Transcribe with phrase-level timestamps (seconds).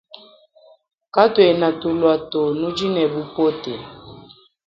[1.13, 3.73] Katuena tulua to nudi ne bupote.